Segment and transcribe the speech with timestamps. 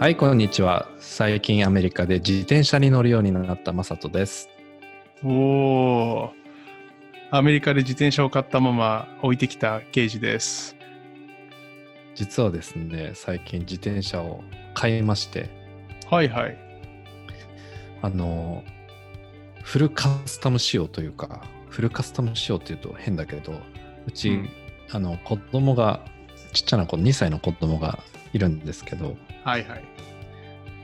[0.00, 0.88] はい、こんにちは。
[0.98, 4.48] 最近アメリカで自転車に乗るようになったマサトです。
[5.22, 6.32] おお。
[7.30, 10.74] アメリカで自転車を買ったまま置いてきた刑事です。
[12.14, 14.42] 実はですね、最近自転車を
[14.72, 15.50] 買いまして、
[16.10, 16.56] はいはい。
[18.00, 18.64] あの、
[19.62, 23.52] フルカスタム仕様というか、フルカスタム仕様っていうと変だけど、
[24.06, 24.48] うち、うん
[24.92, 26.00] あの、子供が、
[26.54, 27.98] ちっちゃな子、2歳の子供が
[28.32, 29.84] いるんですけど、はいはい。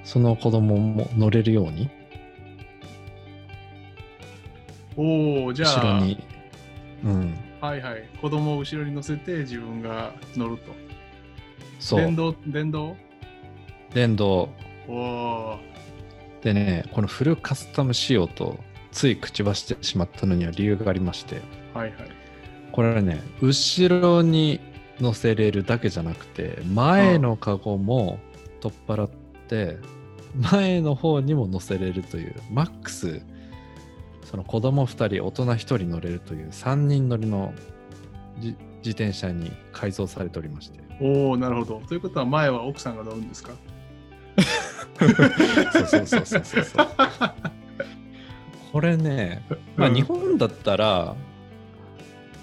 [0.05, 1.91] その子供も乗れるように、
[4.97, 6.25] おお、じゃあ、後ろに、
[7.05, 8.05] うん、はいはい。
[8.23, 10.73] 子供を後ろに乗せて自分が乗ると。
[11.79, 12.97] そう、電動、電動？
[13.93, 14.49] 電動
[14.89, 15.59] おお。
[16.43, 18.59] でね、このフルカスタム仕様と
[18.93, 21.43] つい口走ってしまったのには理由がありまして、
[21.75, 21.95] はいはい。
[22.73, 24.61] これはね、後ろに
[25.01, 28.19] 乗せれるだけじゃなくて、前のカゴも
[28.71, 29.11] 取っ払っ
[29.49, 29.79] て、
[30.53, 33.23] 前の方にも乗せれるという、マックス、
[34.25, 37.55] その子供2人、大人1人乗れるという3人乗りの
[38.39, 41.83] じ自転車に改造されておりまして、おお、なるほど。
[41.89, 43.53] ということは前は奥さんが乗るんですか？
[45.73, 46.87] そうそうそうそうそう。
[48.73, 49.43] これね、
[49.77, 51.17] まあ、うん日本だったら、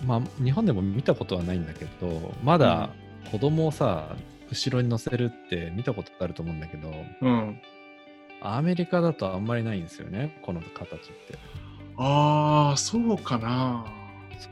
[0.05, 2.89] まあ、日本でも見たことはないんだけど、まだ
[3.31, 4.15] 子供をさ、
[4.53, 7.59] 後ろに乗せるって見たことあると思うんだけど、うん。
[8.41, 11.37] アメリカだとあんまりないんですよね、この形って。
[11.97, 13.85] ああ、そうかな。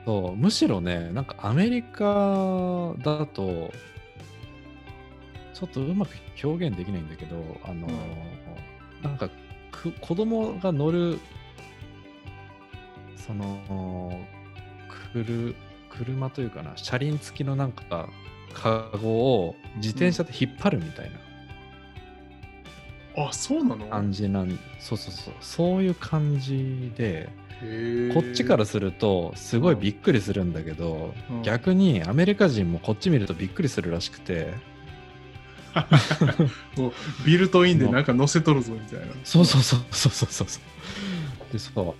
[0.05, 3.71] そう、むしろね、なんかアメリカだと、
[5.53, 7.87] ちょっとうまく表現できないんだけど、あの、
[9.03, 9.29] なんか
[9.71, 11.19] く子供が乗る、
[13.15, 14.19] その、
[15.89, 18.09] 車というかな、車輪付きのなんか、
[18.53, 21.11] カゴを自転車で引っ張るみたい
[23.15, 23.85] なあ、そうなの？
[23.87, 27.29] 感じなん、そうそうそう、そういう感じで、
[28.13, 31.41] こっちからするとすごいびっくりするんだけど、うん。
[31.43, 34.53] 逆にアメリカ人もこっち見るとびっくりするらしくて。
[36.75, 36.93] もう
[37.25, 39.07] ビルトインでなんか乗せとるぞみたいな。
[39.23, 41.59] そうそうそうそうそうそう。
[41.59, 41.95] そう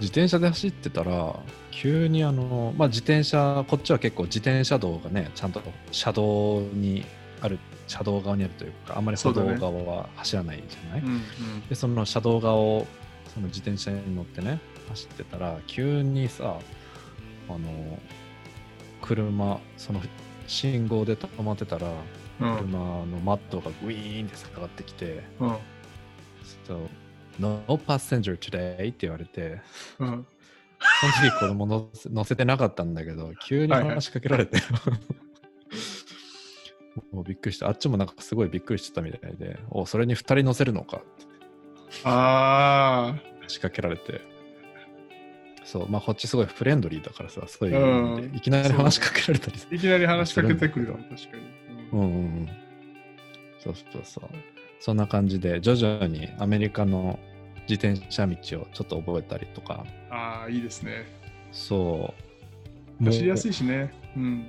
[0.00, 1.34] 自転車で走ってたら
[1.70, 5.60] 急にあの、まあ、自転車こっちは結構自転車道がねちゃんと
[5.90, 7.04] 車道に
[7.40, 11.20] ある車道側にあるというかあんまり歩道側は走らないじゃない、うんうん。
[11.68, 12.86] でその車道側を
[13.32, 16.58] その自転車に乗ってね走ってたら急にさ
[17.48, 17.98] あの
[19.02, 20.00] 車その
[20.46, 21.88] 信号で止まってたら
[22.40, 22.56] うん。
[22.56, 25.56] 車のマットがグイーンって下がってきてうん
[26.68, 26.86] 「So,
[27.38, 29.60] no passenger today」って言われて
[29.98, 30.26] うん。
[31.00, 34.58] その時子供乗せ乗せてなかったんだけど急にはいはい話しかけられて、
[37.10, 37.66] もうびっくりした。
[37.68, 41.06] あっちもなんかすごいびっくりしてたみたいで「おそれに2人乗せるのか」って
[42.04, 43.16] あ
[43.48, 44.20] 仕掛けられて。
[45.64, 48.34] そうまあこっちすごいフレンドリーだからさそういううん。
[48.34, 51.42] いきなり話しかけられたりいきなり話しかけてくるよ、確かに。
[51.92, 52.08] うんうんう
[52.44, 52.48] ん。
[53.58, 54.28] そうそうそう
[54.80, 57.18] そんな感じで徐々にアメリカの
[57.68, 61.04] 自転車道をちょっと覚えたりとかああ、いいですね。
[61.52, 62.14] そ
[63.00, 63.92] う走りやすいいしね。
[64.16, 64.48] うん。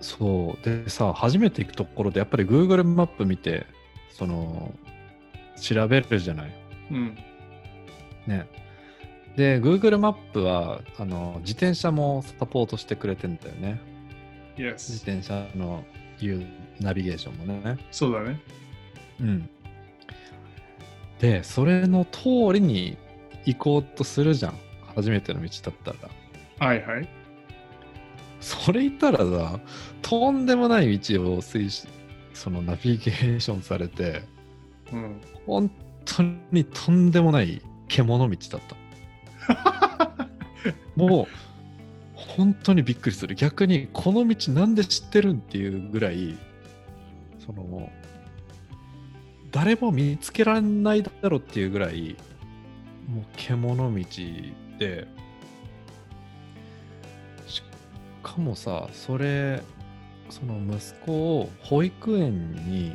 [0.00, 3.66] そうでさ初めて行くところでやっぱり Google マップ見て
[4.10, 4.74] その
[5.60, 6.52] 調べるじゃない？
[6.90, 7.18] うん。
[8.26, 8.46] ね。
[9.36, 13.80] で、Google マップはあの自転車もサポートしてくれてんだよね。
[14.56, 14.96] 自 Yes。
[15.02, 15.84] 転車の
[16.20, 16.46] いう
[16.80, 17.76] ナビゲーションもね。
[17.90, 18.40] そうだね。
[19.20, 19.48] うん。
[21.18, 22.96] で、それの通りに
[23.44, 24.58] 行こうとするじゃん。
[24.94, 26.66] 初めての道だったら。
[26.66, 27.08] はいはい。
[28.40, 29.60] それ言ったらさ、
[30.02, 31.88] とんでもない道を推し、
[32.32, 34.22] そのナビゲーションされて、
[34.92, 35.20] うん。
[35.46, 35.70] 本
[36.04, 36.22] 当
[36.52, 40.16] にとんでもない獣道だった。
[40.96, 41.26] もう
[42.14, 43.34] 本当にびっくりする。
[43.34, 46.36] 逆にこの道なんで知ってるんっていうぐらい、
[47.44, 47.90] その、
[49.56, 52.14] 誰も見つけられないだろうっていうぐらい、
[53.08, 54.04] もう獣道
[54.78, 55.08] で、
[57.46, 57.62] し
[58.22, 59.62] かもさ、それ、
[60.28, 62.90] その息子を保育園に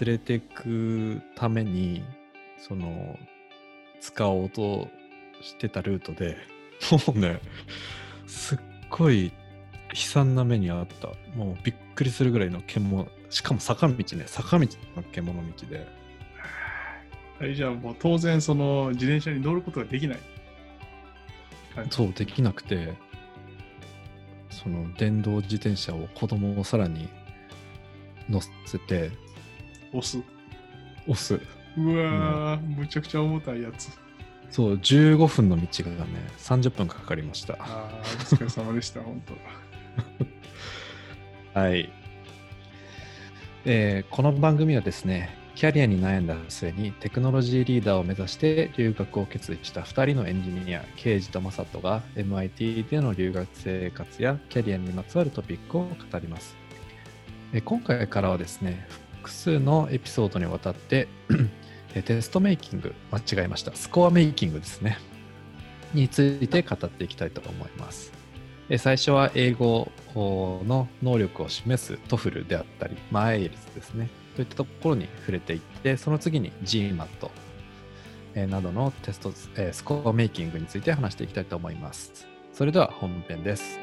[0.00, 2.04] 連れてくために、
[2.58, 3.18] その、
[3.98, 4.88] 使おうと
[5.40, 6.36] してたルートで、
[7.06, 7.40] もうね、
[8.26, 8.58] すっ
[8.90, 9.32] ごい
[9.94, 11.08] 悲惨な目にあった。
[11.34, 16.01] もうびっくりするぐらいの獣、しかも坂道ね、坂道の獣道で。
[17.40, 20.18] はい、じゃあもう当然その自転車に乗ることができない。
[21.90, 22.92] そう、できなくて、
[24.50, 27.08] その電動自転車を子供をさらに
[28.28, 29.10] 乗せて、
[29.92, 30.22] 押す。
[31.08, 31.40] 押す。
[31.76, 33.90] うわー、むちゃくちゃ重たいやつ。
[34.50, 36.06] そう、15分の道がね、
[36.38, 37.54] 30分かかりました。
[37.54, 39.22] ああ、お疲れ様でした、本
[41.54, 41.58] 当。
[41.58, 41.90] はい。
[43.64, 56.56] えーこの番組はですね、キャリアに悩んだ末にテクノロジーリーダーを目指して留学を決意した2人のエンジニア、ケイジとマサトが MIT での留学生活やキャリアにまつわるトピックを語ります。
[57.64, 58.88] 今回からはですね、
[59.18, 61.06] 複数のエピソードにわたって
[61.92, 64.98] テストメイキング、間違えました、スコアメイキングですね、
[65.92, 68.10] について語っていきたいと思います。
[68.78, 74.08] 最初は英語の能力を示す TOEFL であったり、まあ、IELTS ですね。
[74.36, 77.06] といったところに触れていって、その次に GMAT、
[78.34, 82.26] えーなどのテスト、えースコアメイキングについて話していきたいと思います。
[82.52, 83.78] それでは本編です。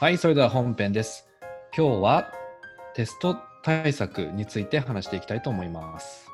[0.00, 1.26] はい、それでは本編です。
[1.76, 2.32] 今日は
[2.94, 6.29] テスト対策について話していきたいと思います。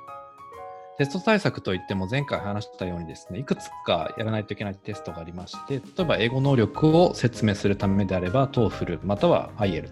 [0.99, 9.91] テスト対策といっても前回話したようにですね、いくつかやらないといけないテストがありまして、例えば英語能力を説明するためであれば TOEFL または IELTS。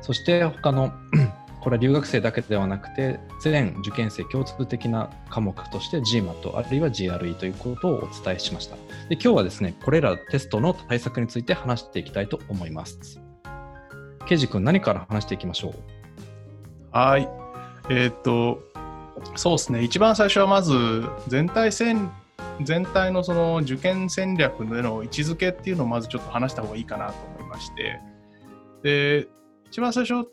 [0.00, 0.92] そして他の
[1.60, 8.76] これは留学生だけではなくて全受験生共通的な科目として GMAT あるいは GRE ということをお伝えしました。
[9.08, 13.20] で今日はですね、これらテストの対策について話していきたいと思います。
[14.26, 15.74] ケイジ君何から話していきましょう？
[16.92, 17.28] はい。
[17.90, 18.60] えーっと、
[19.36, 19.82] そうですね。
[19.82, 22.10] 一番最初はまず、全体戦、
[22.62, 28.00] 全体のその受験戦略での位置づけっていうのをまずちょっと話した方がいいかなと思いまして。
[28.82, 29.28] で、
[29.66, 30.28] 一番最初、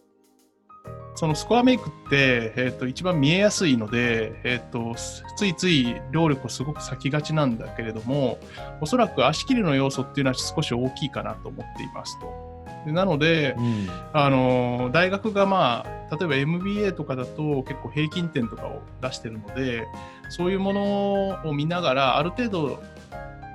[1.16, 4.96] そのスコアメイクって、えーと、一番見えやすいので、えーと、
[5.36, 8.40] ついつい労力をすごく割きがちなんだけれども、
[8.80, 12.51] おそらく足切りの要素っていうのは少し大きいかなと思っていますと。
[12.86, 13.88] でなので、うん。
[14.14, 19.88] あの大学がまあ例えば MBA とかだと結構平均点とかを出してるので
[20.30, 22.84] そういうものを見ながらある程度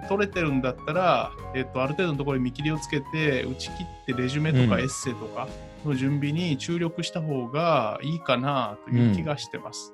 [0.09, 4.81] 取れてるんだったら、えっとある程度のところに見切りをつけて打ち切ってレジュメとかうん。
[4.81, 5.49] エッセイとか
[5.85, 9.93] の準備に注力した方がいいかなという気がしてます。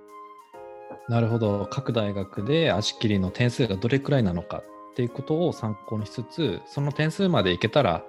[1.09, 1.67] なるほど。
[1.71, 4.63] 各大学で足切りの点数がどれくらいなのか
[4.93, 8.03] っていうことを参考にしつつその点数までいけたらあ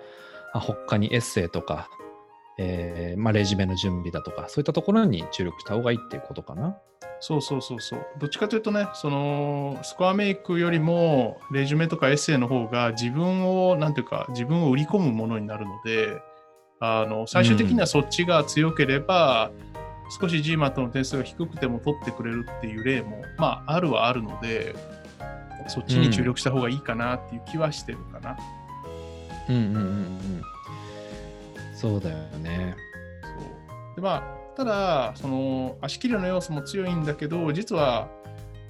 [0.59, 1.89] 他にエッセイとか、
[2.57, 6.77] えーまあ、レジュメの準備だとかそういったところに注力した方がいいっていうことかな。
[7.19, 8.05] そうそうそうそう。
[8.19, 16.21] どっちかというとね、そのスコアメイクよりもレジュメとかエッセイの方が自分を、なんていうか、自分を売り込むものになるので、
[16.81, 19.51] あの最終的にはそっちが強ければ、
[20.19, 24.75] 少し GMAT の点数が低くても取ってくれるっていう例も、まあ、あるはあるので、
[25.67, 28.31] そっちに注力した方がいいかなっていう気はしてるかな。
[28.57, 28.62] うん
[29.49, 30.41] うんうんうん。
[31.75, 32.75] そうだよね。
[33.21, 38.09] そうでまあ、ただ、その足切りの要素も強いんだけど、実は、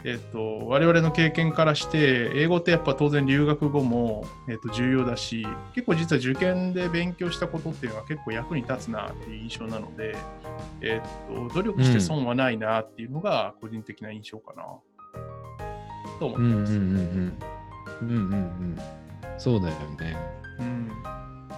[0.05, 10.15] えっと我々の経験からして、英語ってやっぱ当然留学後も、えっと重要だし、結構実は受験で勉強したことっていうのは結構役に立つなっていう印象なので、
[10.81, 14.63] えっと努力して損はないなっていうのが個人的な印象かな。
[16.19, 16.74] と思ってます。
[16.74, 17.38] うんうんうんうん。
[18.01, 18.77] うんうんうん。
[19.37, 20.17] そうだよね。
[20.59, 20.91] うん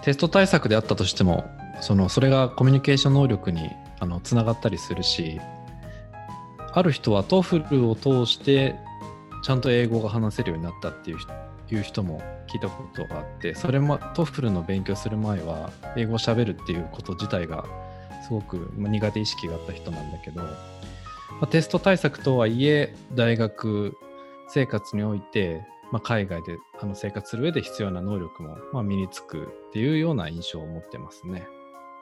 [0.01, 1.46] テスト対策であったとしても
[1.82, 5.41] そのそれがコミュニケーション能力にあのつながったりするし
[6.74, 8.75] ある人は TOEFL を通して
[9.44, 11.34] ちゃんと英語が話せるようになったっていう人
[11.72, 17.65] いう人も聞いたことがあってそれも TOEFL の勉強する前は英語を喋るっていうこと自体が
[18.27, 20.50] すごくまあ苦手意識があった人なんだけど、ま
[21.41, 23.98] あテスト対策とはいえ大学
[24.48, 31.48] 生活においてまあ、海外であの生活する上で必要な能力も、まあ、身につくっていうような印象を持ってますね。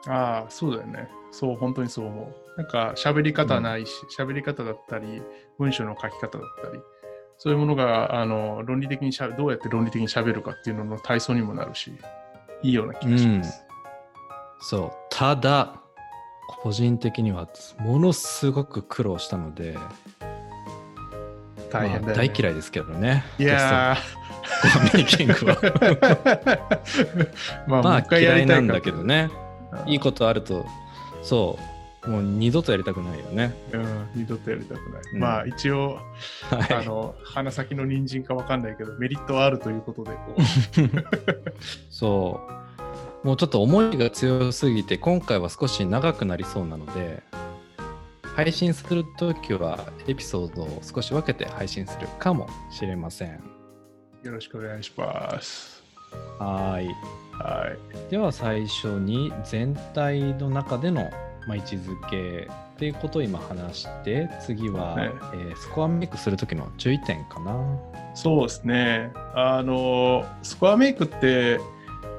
[0.06, 1.08] ああ、そうだよね。
[1.30, 2.60] そう、本当にそう思う。
[2.60, 5.22] なんか、喋り方ないし、喋、り方だったり、
[5.58, 6.82] 文章の書き方だったり、
[7.38, 11.90] そういうものが、あの、論理的にしゃべどうやって論理的に喋るかっていうのの体操にもなるし、
[12.62, 13.64] いいような気がします。
[14.60, 15.82] そうただ
[16.62, 17.48] 個人的には
[17.80, 19.76] ものすごく苦労したので、
[21.74, 23.24] 大変だよ、ねまあ大嫌いですけどね。
[23.38, 23.96] いや
[24.52, 25.38] テストメイキングは。
[27.66, 29.28] ー、まあ、嫌いなんだけどね。
[29.86, 30.64] いいことあると
[31.22, 31.58] そ
[32.06, 33.52] うもう二度とやりたくないよね。
[33.72, 33.78] と。
[33.78, 35.00] うん、二度とやりたくない。
[35.14, 35.98] うんまあ、一応、
[36.50, 40.40] はいあの、鼻先の人参かわかんないけど、メリットはあるということで、こう。
[41.90, 42.46] そ
[43.22, 43.26] う。
[43.26, 47.22] もうちょっと思いが強すぎて、今回は少し長くなりそうなので、
[48.34, 53.40] 配信するときはエピソードを少し分けて配信するかもしれません。
[54.24, 55.84] よろしくお願いします。
[56.40, 56.88] はーい。
[57.38, 57.68] は
[58.08, 58.10] い。
[58.10, 61.10] では最初に全体の中での、
[61.46, 67.54] まあ、位置づけっていうことを今話して次は、ねえースコアメイクする時の注意点かな。
[68.14, 69.12] そうですね。
[69.34, 71.60] あの、スコアメイクって、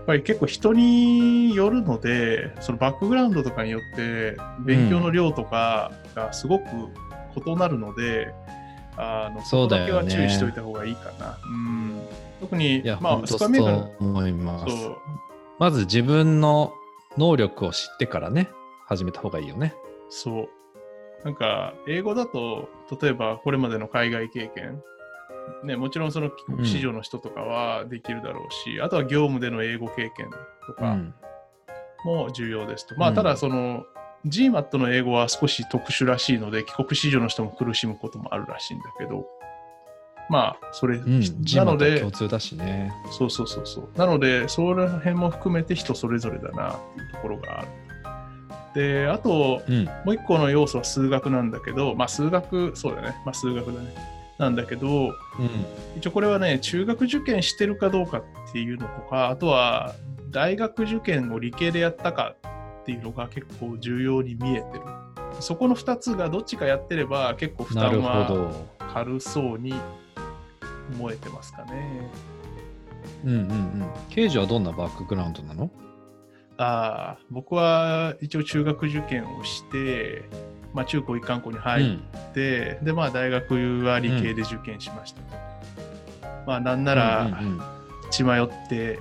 [0.05, 6.65] ぱり結構人によるので、そのバックグラウンドとかによって、勉強の量とかがすごく
[7.35, 8.33] 異なるので、
[8.97, 11.37] あのそこだけは注意しておいた方がいいかな。
[11.43, 12.01] うん、
[12.39, 14.75] 特にいや、、まあ、本当そスコアメイクう思います。
[14.75, 14.97] そう
[15.57, 16.73] まず自分の
[17.17, 18.49] 能力を知ってからね、
[18.85, 19.73] 始めた方がいいよね。
[20.09, 20.49] そう。
[21.23, 22.69] なんか、英語だと、
[23.01, 24.83] 例えばこれまでの海外経験、
[25.63, 30.29] ね、もちろんその帰国市場の人とかはできるだろうし、あとは業務での英語経験
[30.67, 31.13] とかうん。
[32.05, 32.95] も重要ですと。
[32.97, 33.85] まあ、うんただ、その、
[34.27, 39.25] GMAT の英語は少し特殊らしいので、帰国子女の人も苦しむこともあるらしいんだけど、
[40.29, 41.21] まあ、それ、うん。
[41.53, 42.91] なので共、通だしね。
[43.11, 43.97] そうそうそうそう。
[43.97, 47.67] なので、その辺も含めて人それぞれだなっていうところがある。
[48.73, 49.85] で、あと、うん。
[49.85, 53.15] もう一個の要素は数学なんだけど、まあ数学、そうだね。
[53.25, 54.14] まあ数学だね。
[54.37, 55.13] なんだけど、うん。
[55.97, 59.95] 一応これはね、中学受験してるかどうかっていうのとか、あとは
[60.31, 62.35] 大学受験を理系でやったか
[62.81, 64.83] っていうのが結構重要に見えてる。
[65.39, 68.75] そこの2つがどっちかやってれば結構負担はど。
[68.93, 69.73] 軽そうに
[70.97, 72.09] 思えてますかね。
[73.23, 73.89] うんうんうん。
[74.09, 75.69] 刑事はどんなバックグラウンドなの？
[76.57, 80.23] ああ、僕は一応中学受験をして、
[80.75, 81.97] まあ中高一貫校に入っ
[82.33, 85.37] て、で、まあ大学は理系で受験しましたと。
[86.45, 87.61] まあなんなら、うんうんうん
[88.11, 88.99] 血迷って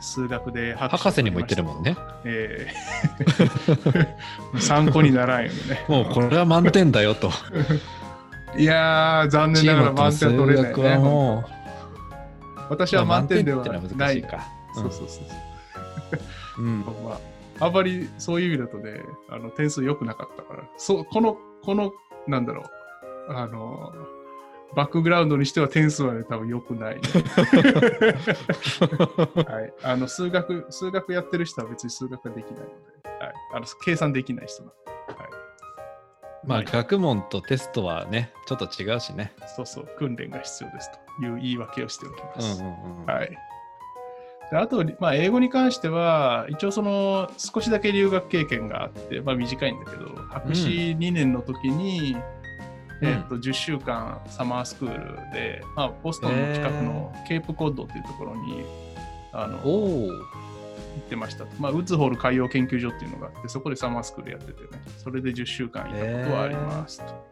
[0.00, 1.96] 数学で博士にも行ってるもんね。
[2.24, 2.66] え
[4.54, 5.84] え 参考にならんよね。
[5.86, 7.30] もうこれは満点だよと。
[8.56, 10.98] いやー、残念ながら満点は取れない数学はね。
[10.98, 11.44] も
[12.70, 13.80] 私う、は満点ではない。
[13.80, 14.46] 難しいか。
[14.74, 16.80] そうそうそううん。
[17.04, 17.18] まあ、
[17.60, 21.92] あんまりそういう意味だとね、あの点数良くなかったから、そうこの、この、
[22.26, 22.62] なんだろ
[23.28, 23.92] う、あの、
[24.74, 27.00] バックグラウンドにしては点数はね、多分良くない、ね。
[29.44, 29.72] はい。
[29.82, 32.72] あの、数学、数学やってる人は別に数学ができないので、
[33.24, 33.34] はい。
[33.54, 34.68] あの、計算できない人な。
[34.68, 34.76] はい。
[36.44, 39.32] まあ、学問とテストはね、ちょっと違うしね。
[39.56, 42.62] そうそう、訓練が必要ですという言い訳をしておきます。
[42.62, 43.06] うんうんうん。
[43.06, 43.36] はい。
[44.50, 52.22] であと、まあ、英語に関しては、一応その少しだけ留学経験があって、まあ、短いんだけど、博士2年の時に、うん
[53.00, 58.64] えっと10週間サマースクールで、まあ、ボストンの近くのケープコッドっていうところに、
[59.32, 60.10] あの行。
[60.98, 61.50] ってましたと。
[61.58, 67.28] まあ、ウッズホール海洋研究所っていうのがあって、そこでサマースクールやっててね、それで10週間いたことはありますと。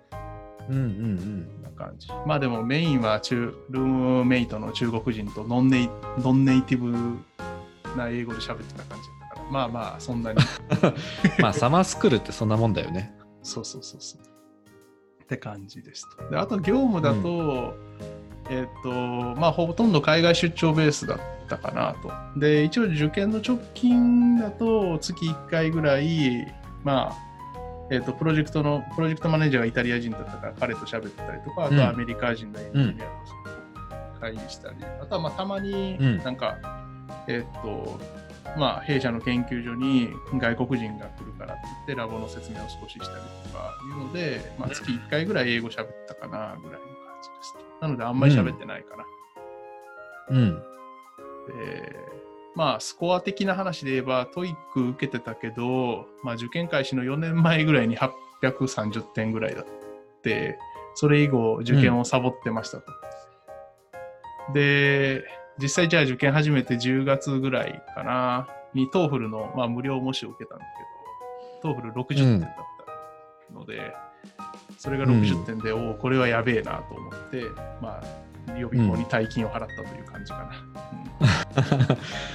[0.68, 1.62] うんうんうん。
[1.62, 2.08] な感じ。
[2.26, 7.18] まあでもメインは中ルームメイトの中国人とノンネイノンネイティブ
[7.96, 10.38] な英語で喋ってた感じだから、まあまあそんなに。
[11.40, 13.14] まあ、サマースクールってそんなもんだよね。
[13.42, 14.22] そうそうそうそう。
[15.22, 16.30] って感じですと。
[16.30, 17.74] であと業務だと、
[18.48, 18.90] えっ、と、
[19.40, 21.18] まあほとんど海外出張ベースだっ
[21.48, 21.94] たかな
[22.34, 22.38] と。
[22.38, 26.46] で、一応受験の直近だと月1回ぐらい、
[26.84, 27.25] まあ、
[27.90, 33.04] えっ、と、プロジェクトの、プロジェクトマネージャーがイタリア人だったから彼と喋ってたりとか、あとはアメリカ人のエンジニア
[34.14, 36.58] と会議したり、あとはまあたまにうんなんか、
[37.28, 37.98] えっ、と、
[38.56, 43.08] まあ、弊社の研究所に外国人が来るからって言って、ラボの説明を少ししたり
[43.44, 47.54] とかいうので、まあ、月1回ぐらい英語喋ったかなぐらいの感じです。
[47.80, 49.04] なので、あんまり喋ってないかな。
[50.30, 50.62] うん。
[51.46, 51.96] で
[52.56, 59.66] まあ、スコア的な話で言えば、 TOEIC 受けてたけど、まあ、受験開始の4年前ぐらいに830点ぐらいだっ
[60.22, 60.58] て、
[60.94, 62.84] それ以後、受験をサボってましたと。
[64.54, 65.22] で、
[65.58, 70.64] 実際じゃあ受験始めて10月ぐらいかな、に TOEFL の、まあ、無料模試を受けたんだ
[71.62, 72.50] けど、 TOEFL 60点だっ
[73.50, 73.92] たので、
[74.78, 77.42] それが60点で、おお、これはやべえなと思って、
[77.82, 78.00] ま
[78.48, 80.80] あ、予備校に大金を払ったという感じかな。
[80.80, 80.86] うん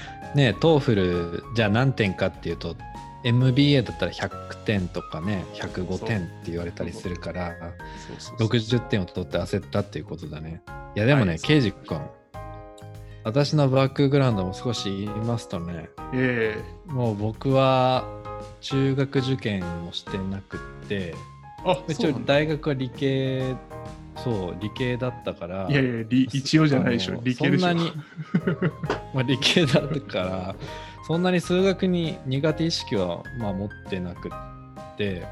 [0.35, 2.75] ねえ、 TOEFL、じゃあ何点かっていうと、
[3.23, 7.55] MBA だったら100点とかね、105点って言われたりするから、
[8.07, 8.47] そうそうそう。
[8.47, 10.61] 60点を取って焦ったっていうことだね。
[10.95, 12.01] いや、でもね、はいケイジ君、
[13.23, 16.57] 私のバックグラウンドも少し言いますとね、え
[16.87, 18.05] もう僕は
[18.61, 21.13] 中学受験もしてなくって、え
[21.65, 23.55] あ、一応大学は理系、
[24.17, 27.67] そう、理系だったから、いやいや、理一応じゃないでしょ理系でしょ。
[27.67, 27.91] そんなに、
[29.13, 30.55] まあ、理系だったから、
[31.07, 34.31] そんなに数学に苦手意識は、まあ、持ってなくっ
[34.97, 35.25] て、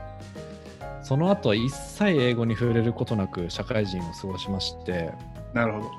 [1.04, 5.12] その後は一切英語に触れることなく社会人を過ごしまして、
[5.54, 5.92] なるほど。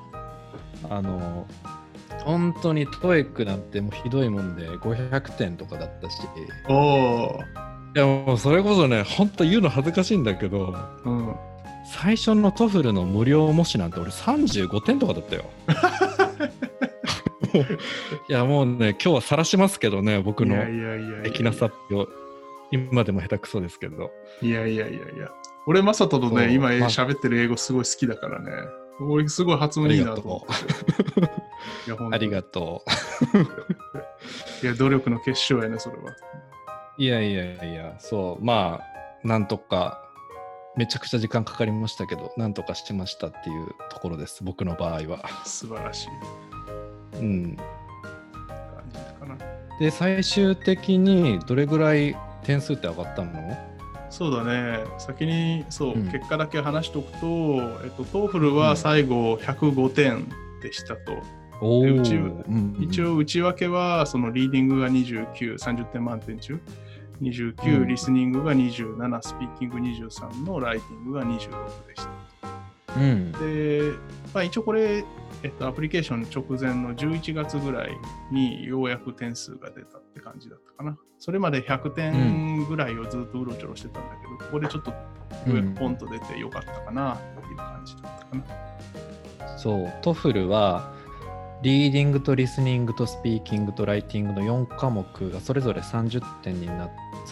[0.89, 1.45] あの、
[2.23, 6.21] 本当に TOEIC なんてもうひどいもんで500点とかだったし、
[6.69, 7.39] おお。
[7.95, 11.35] いやもうそれこそね、本当言うの恥ずかしいんだけど、うん。
[11.91, 15.43] 最初の TOEFL の無料模試なんて俺35点とかだったよ。
[18.29, 20.55] いやもうね、今日は晒しますけどね、僕の。
[21.23, 22.07] 的なサップを。
[22.71, 24.09] 今でも下手くそですけど。
[24.41, 25.29] いやいやいやいや。
[25.67, 28.51] 俺、マサトとね、今まあ喋ってる英語すごい好きだからね。
[29.01, 31.29] 俺、すごい発音いいなと思って。
[32.11, 32.85] ありがと
[34.63, 36.03] いや、努力の結晶やね、それは。
[36.03, 36.15] う。
[36.97, 40.01] いやいやいや、そう、まあ、なんとか、
[40.77, 45.19] めちゃくちゃ時間かかりましたけど、なんとかしてましたっていうところです、僕の場合は。
[45.45, 46.09] 素晴らしい
[47.17, 47.55] うん。
[47.55, 47.65] 感
[48.93, 49.37] じかな。
[49.79, 53.57] で、最終的にどれぐらい点数って上がったの？
[54.09, 54.79] そうだね。
[54.97, 57.27] 先に、そう、うん結果だけ話しておくと、
[57.83, 60.27] えっと、 TOEFL は最後105点
[60.61, 61.21] でしたと。
[61.61, 66.59] おうちうんうん一応、内訳は、そのリーディングが29、30点満点中。
[67.21, 72.09] 29、うんリスニングが27、スピーキング23のライティングが26でした。
[72.97, 73.31] うん。
[73.33, 73.93] で、
[74.33, 75.05] まあ、一応これ、
[75.43, 77.97] えっと、アプリケーション直前の11月ぐらい
[78.31, 80.97] にようやく点数が出たって感じだったかな。
[81.19, 84.97] それまで100点ぐらいをずっとうろちょろしてたんだけど、ここでちょっとよ
[85.47, 89.57] うやくポンと出てよかったかなっていう感じだったかな。
[89.57, 90.91] そう、 TOEFL は、
[91.61, 96.89] リーディングとリスニングとスピーキングとライティングの4科目がそれぞれ30点にな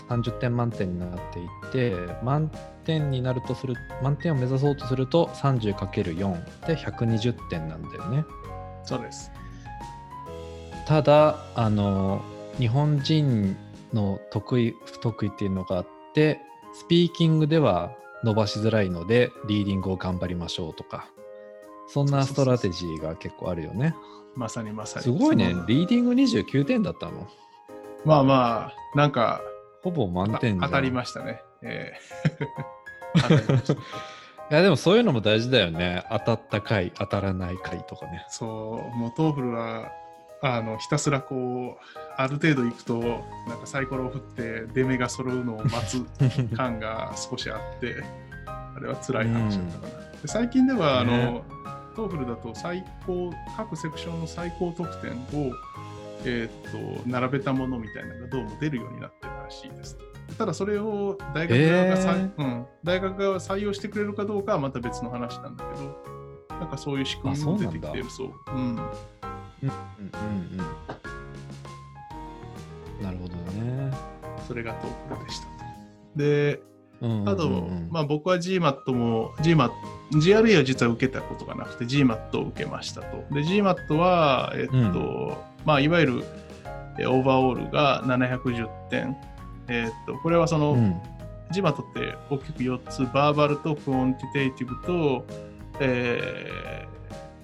[0.08, 2.52] 30点満点になっていて満
[2.86, 8.26] 点になるとする満点を目指そうとすると 30×4 で120点なんだよね
[8.84, 9.32] そうです。
[10.86, 12.24] ただあの
[12.58, 13.56] 日本人
[13.94, 16.40] の得意不得意っていうのがあって
[16.74, 17.92] スピーキングでは
[18.24, 21.08] 伸ばしづらいのでリーディングを頑張りましょうとか
[21.92, 23.96] そんなストラテジーが結構あるよね。
[24.36, 25.04] まさにまさに。
[25.04, 25.56] すごいね。
[25.68, 27.28] リーディング29点だったの
[28.06, 29.42] まあまあ、なんか、
[29.82, 31.42] ほぼ満点当たりましたね。
[31.62, 32.40] ええ。
[33.22, 33.74] 当たりました。
[33.74, 33.78] い
[34.56, 36.04] やでもそういうのも大事だよね。
[36.10, 38.26] 当たった回当たらない回とかね。
[38.30, 39.92] そう、もう TOEFL は、
[40.42, 41.86] あの、ひたすらこう、
[42.18, 43.00] ある程度行くと、
[43.48, 48.04] なんかサイコロを振って、出目が揃うのを待つ感が少しあって、
[48.48, 50.12] あれは辛い話だったかな。
[50.22, 51.44] で最近では、あのね、
[52.00, 55.52] TOEFL だと最高、各セクションの最高得点を、
[56.24, 59.98] えーっと、並べたものみたいなのがどうも出るようになってるらしいです。
[60.38, 68.32] ただそれを大学側がえうん、大学側が採用してくれるかどうかはまた別の話なんだけど、なんかそういう仕組みも出てきてるそう。
[68.48, 68.56] うん。
[68.56, 68.80] うんうん
[69.62, 70.58] うん
[73.04, 73.92] なるほどね
[74.46, 75.52] それが TOEFL でしたと。
[76.16, 76.62] で、
[77.02, 79.72] あと、まあ僕は GMAT も、GMAT、
[80.12, 83.24] GRE は実は受けたことがなくて GMAT を受けましたと。
[83.34, 86.24] で、GMAT は、えっと、まあいわゆる
[87.00, 89.18] え overall が710点。
[89.68, 91.02] えっと、これはその、うん
[91.52, 95.26] GMAT って大きく4つ、 verbal と quantitative と、
[95.80, 96.88] え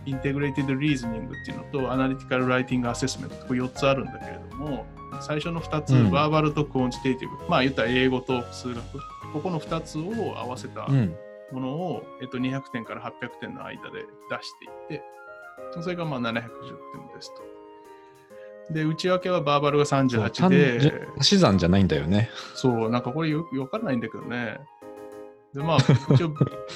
[0.05, 4.85] ー、 integrated reasoning っていうのと、 analytical writing assessment これ4つあるんだけれども、
[5.21, 8.84] 最初の2つ、うん verbal と quantitative、まあ言ったら英語と数学、
[9.34, 11.15] ここの2つを合わせたうん
[11.51, 13.99] ものを、えっと、200点から800点の間で
[14.30, 15.04] 出していって、
[15.80, 18.73] それがまあ710点ですと。
[18.73, 24.60] で、内訳は verbal がそう38単純で、足し算じゃないんだよねそう、なんかこれよくわからないんだけどね。
[25.54, 25.78] で、まあ、
[26.13, 26.30] 一応、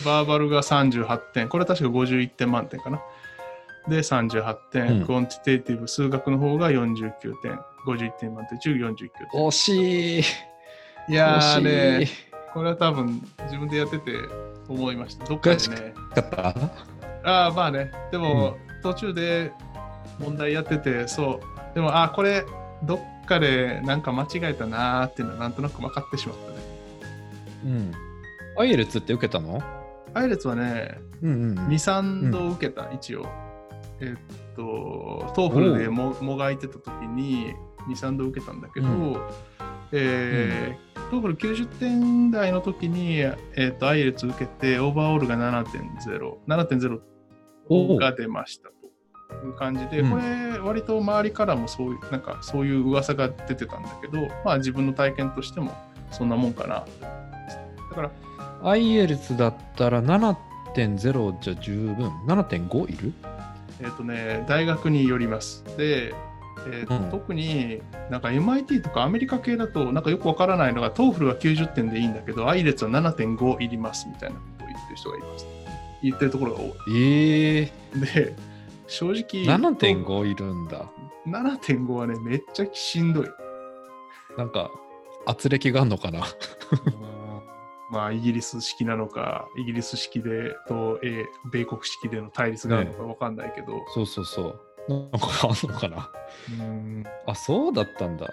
[0.06, 1.50] verbal が38点。
[1.50, 3.02] これ確か51点満点かな。
[3.88, 5.00] で、38点。
[5.00, 7.60] うん quantitative、数学の方が49点。
[7.86, 9.10] 51点満点中49点。
[9.34, 10.24] 惜しい
[11.10, 11.62] いや惜ー
[12.02, 12.08] ね
[12.54, 14.12] これは多分自分でやってて
[14.68, 15.26] 思いました。
[15.26, 15.94] どっかでね。
[16.16, 16.50] かった？
[17.24, 17.92] ああ、まあね。
[18.12, 19.52] でも、途中で
[20.20, 21.76] 問題やってて、そう。
[21.76, 22.46] でも、ああ、これ、
[22.84, 26.58] どっかでなんか間違えたなーっていうのはなんとなく分かってしまったね。
[27.66, 27.92] うん
[28.58, 29.62] IELTS って受けたの？
[30.14, 33.28] IELTS はね、うんうん2、3度受けた、一応。
[34.02, 37.54] えっと、 TOEFL でももがいてた時に
[37.88, 39.18] 2、3度受けたんだけど、うん。
[39.92, 50.12] えー TOEFL 90点台の時に、えっと、 IELTS 受けて、 overall が7.0、7.0が出ましたという感じで、うん。
[50.12, 55.76] これ、割と周りからもそういう、なんかそういう噂が出てたんだけど、まあ自分の体験としても
[56.12, 56.86] そんなもんかな。
[57.90, 58.12] だから、
[58.62, 62.10] IELTS だったら7.0じゃ十分。
[62.28, 63.14] 7.5いる？
[63.82, 65.64] えっ、とね、大学によります。
[65.76, 66.14] で、
[66.68, 67.82] えーとうん特に
[68.12, 75.46] なんか MIT とかアメリカ系だとなんかよくわからないのが、 TOEFL は90点でいいんだけど、 IELTS は7.5いりますみたいなことを言ってる人がいます。
[76.02, 76.64] 言ってるところが多
[76.96, 78.00] ええい。
[78.02, 78.36] で、
[78.88, 79.44] 正直。
[79.46, 80.86] 7.5いるんだ。
[81.28, 83.28] 7.5はね、めっちゃしんどい。
[84.38, 84.70] なんか、
[85.26, 86.22] 圧力があるのかな？
[87.92, 94.62] まあ、イギリス式なのか、イギリス式でと、えー米国式での対立があるのかわかんないけど、そうそうそう。
[94.90, 96.10] なんかあんのかな？
[96.60, 98.28] うんあ、そうだったんだ。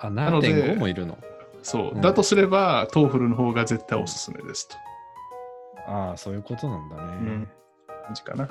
[0.00, 1.16] あ、なので7.5もいるの？
[1.62, 4.76] そう、うんだとすれば、 TOEFL の方が絶対おすすめですと。
[5.88, 7.02] ああ、そういうことなんだね。
[7.02, 7.48] うん
[8.06, 8.48] 感じかな。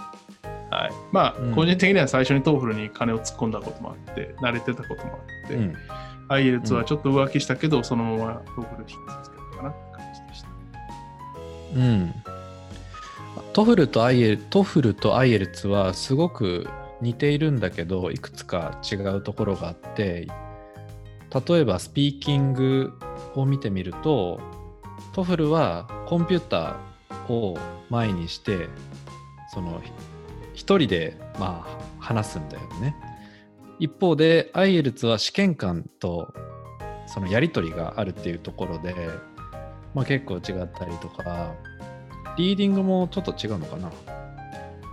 [0.69, 0.91] はい。
[1.11, 5.75] まあ、うん個人的には最初に TOEFL に金を突っ込んだこともあって、慣れてたこともあって、うん。
[6.29, 10.47] IELTS はちょっと浮気したけど、そのまま TOEFL に引きつけたかなって感じでした。
[11.75, 12.13] うん。
[13.53, 16.67] TOEFL と IEL TOEFL と IELTS はすごく
[17.01, 20.27] 似ているんだけどいくつか違うところがあって
[21.47, 22.93] 例えばスピーキング
[23.35, 24.39] を見てみると
[25.13, 27.57] TOEFL はコンピューターを
[27.89, 28.69] 前にして
[29.53, 29.81] その
[30.53, 32.95] 一人でまあ話すんだよね。
[33.79, 36.33] 一方で IELTS は試験官と
[37.05, 38.95] そのやり取りがあるっていうところで、
[39.93, 41.53] まあ、結構違ったりとか
[42.37, 43.91] リーディングもちょっと違うのかな。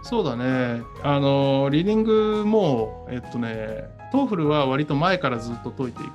[0.05, 0.83] そうだね。
[1.03, 6.11] あの、リーディングも、えっとね、 TOEFL は割と前からずっと解いていく。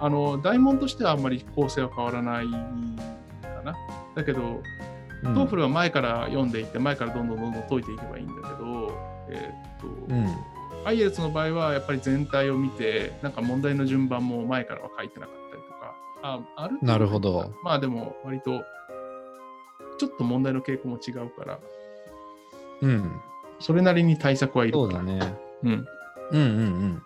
[0.00, 3.76] あの、大問としてはあんまり構成は変わらないかな。
[4.14, 4.44] だけど、う
[5.28, 8.92] ん TOEFL は前から読んでいって、前からどんどんどんどん解いていけばいいんだけど、
[9.28, 10.26] えっと、うん
[10.84, 17.52] IELTS の場合はやっぱり全体を見て、なんか問題の順番も前からは書いてなかったりとか、ああるなるほど。
[17.62, 18.62] まあでも割と、
[19.98, 21.60] ちょっと問題の傾向も違うから、
[22.80, 23.20] うん
[23.62, 25.20] それなりに対策はいるそうだね
[25.62, 25.70] うん。
[25.70, 25.86] うん
[26.32, 27.02] うんうん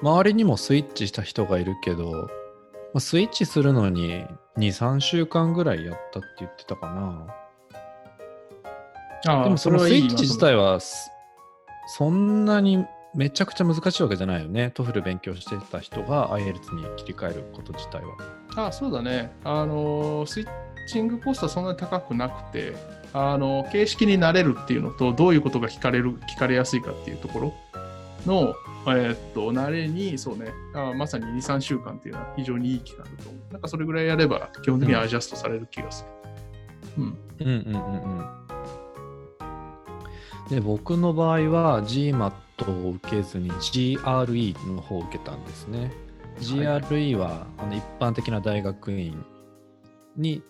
[0.00, 2.28] 周りにもスイッチした人がいるけど、ま
[2.98, 4.24] あ、スイッチするのに
[4.56, 7.26] 2、3週間ぐらいやったって言ってたかな
[9.26, 10.78] ああでもそのスイッチ自体は。
[11.90, 18.14] そんなにめちゃくちゃ難しいわけじゃないよね TOEFL 勉強してた人が IELTS に切り替えること自体は
[18.56, 19.32] ああそうだね。
[19.44, 22.74] あの、 switching cost はそんなに高くなくて、
[23.12, 27.54] あの、形式になれるっていうのと、どういうことが聞かれる、聞かれやすいかっていうところ
[28.26, 28.54] の、
[28.86, 33.52] えーっと、慣れに、そうね、あまさに2、3週間っていうのは非常にいい期間だと思う。
[33.52, 36.04] なんかそれぐらいやれば、基本的にはアジャストされる気がす
[36.96, 37.02] る。
[37.02, 37.18] うん。
[37.40, 38.38] うんうんうんうん
[40.48, 42.32] で僕の場合は GMAT
[42.86, 45.92] を受けずに GRE の方を受けたんですね
[46.40, 49.24] GRE はあの一般的な大学院
[50.16, 50.42] に、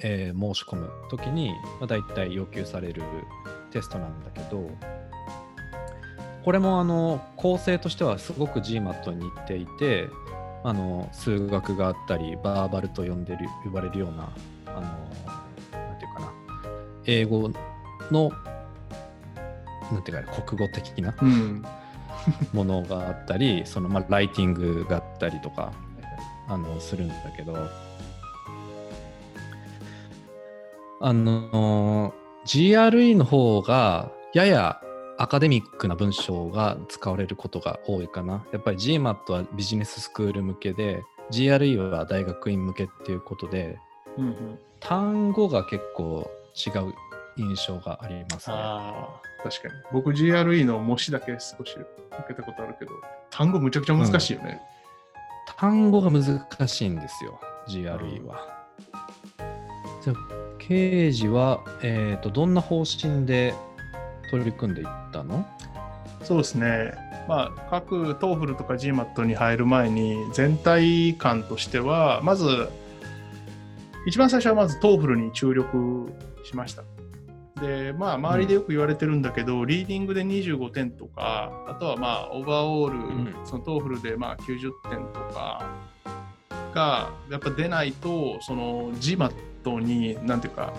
[0.00, 3.02] えー申し込むときに、まあ、大体要求される
[3.70, 4.70] テストなんだけど
[6.44, 10.08] これもあの構成としてはすごく GMAT に似ていて
[10.64, 14.30] あの数学があったりバーバルと呼んでる呼ばれるような
[14.66, 16.32] あのなんていうかな
[17.06, 17.50] 英語
[18.10, 18.30] の
[19.92, 21.64] なんていうかな国語的なうん。
[22.52, 25.72] ものがあったりそのまあライティングがあったりとか
[26.48, 27.56] あのするんだけど
[31.00, 32.14] あの
[32.46, 34.80] GRE の方がやや
[35.18, 43.78] アカデミックな文章が使われることが多いかなやっぱり GMAT はビジネススクール向けで GRE は大学院向けっていうことで
[44.18, 46.94] うんうん、単語が結構違う
[47.36, 48.56] 印象がありますね。
[48.56, 49.74] ああ、確かに。
[49.92, 51.84] 僕 GRE の模試だけ少し受
[52.26, 52.90] けたことあるけど、
[53.30, 54.60] 単語むちゃくちゃ難しいよね。
[55.56, 58.66] 単語が難しいんですよ GRE は。
[60.02, 63.54] じゃあ刑事は、えー、とどんな方針で
[64.30, 65.46] 取り組んでいったの？
[66.22, 66.92] そうですね。
[67.26, 72.68] まあ、各 TOEFL とか GMAT に入る前に、全体感としては、まず、
[74.06, 76.10] 一番最初はまず TOEFL に注力
[76.44, 76.82] しました。
[77.60, 85.66] で、まあ、周りでよく言われてるんだけど、リーディングで25点とか、あとはまあ、オーバーオール、んその TOEFL でまあ90点とか
[86.74, 89.47] が、やっぱ出ないと、その GMAT
[89.80, 90.72] に、なんていうか、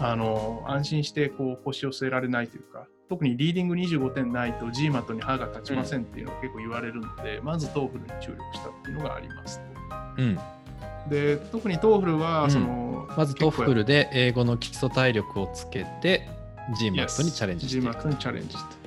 [0.00, 9.60] あの安心してこう腰を据えられないというか、特にリーディング25点ないと GMAT に歯が立ちませんっていうのが結構言われるので、まず TOEFL に注力したっていうのがあります。
[10.18, 10.38] うん、
[11.08, 16.28] で、特に TOEFL うんは、その、まず結構 TOEFL で英語の基礎体力をつけて
[16.78, 17.80] GMAT にチャレンジして。
[17.80, 18.78] GMAT にチャレンジして。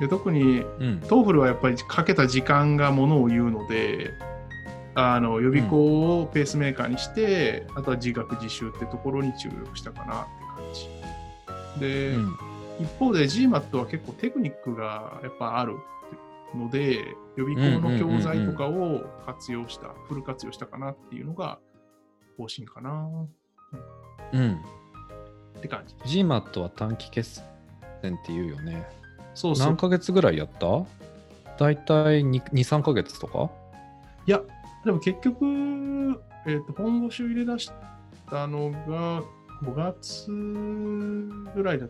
[0.00, 4.10] で、特にうんうん TOEFL はやっぱりかけた時間がものを言うので、
[4.94, 10.74] あの予備校をペースメーカーにして、あとは自学自習ってところに注力したかなって感
[11.74, 11.80] じ。
[11.80, 12.36] で、うん
[12.80, 15.76] 一方で GMAT は結構テクニックがやっぱある
[16.56, 17.04] ので、
[17.36, 21.60] 予備校の教材とかを活用した、フル活用したかなっていうのが
[22.36, 23.08] 方針かな
[24.32, 24.60] うん、
[25.56, 26.20] って感じ。
[26.20, 27.42] GMAT は短期決
[28.02, 28.84] 戦っていうよね。
[29.36, 29.76] そうそう何。
[29.76, 30.66] ヶ月ぐらいやった？
[31.56, 33.50] 大体2、3ヶ月とか？
[34.26, 34.40] いや、
[34.84, 37.70] でも結局、えっ、と、本腰を入れ出し
[38.30, 39.22] たのが
[39.62, 41.88] 5月ぐらいだっ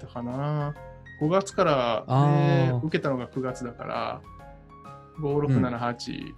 [0.00, 0.74] たかな。
[1.20, 4.20] 5月から、あねー受けたのが9月だから、
[5.20, 6.34] 5、6、7、8、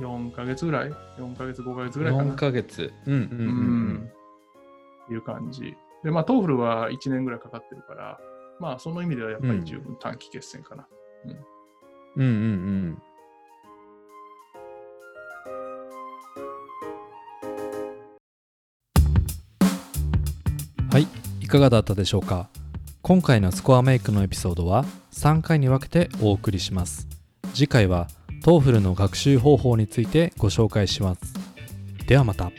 [0.00, 2.32] 4ヶ月ぐらい ?4 ヶ月、5ヶ月ぐらいかな。
[2.32, 2.92] 4ヶ月。
[3.06, 4.10] うんうんうん
[5.08, 5.14] うん。
[5.14, 5.76] いう感じ。
[6.02, 8.18] で、まあ、 TOEFL は1年ぐらいかかってるから、
[8.58, 10.86] まあ、その意味ではやっぱり十分短期決戦かな。
[12.16, 12.88] うんうんうん。
[12.88, 13.09] はい、い
[21.50, 22.48] かがだったでしょうか？
[23.02, 27.08] 今回のスコアメイクのエピソードは3回に分けてお送りします。
[27.52, 28.08] 次回は
[28.44, 31.20] TOEFL の学習方法についてご紹介します。
[32.06, 32.52] ではまた。